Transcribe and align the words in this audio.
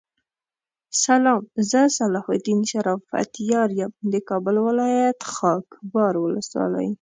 سلام 1.03 1.41
زه 1.71 1.81
صلاح 1.97 2.25
الدین 2.35 2.61
شرافت 2.71 3.31
یار 3.51 3.69
یم 3.79 3.91
دکابل 4.13 4.55
ولایت 4.67 5.19
خاکحبار 5.33 6.13
ولسوالی 6.19 6.89